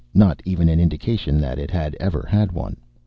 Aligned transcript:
Not 0.15 0.41
even 0.45 0.67
an 0.67 0.79
indication 0.79 1.39
that 1.41 1.59
it 1.59 1.69
had 1.69 1.95
ever 1.99 2.25
had 2.27 2.51
one. 2.51 2.77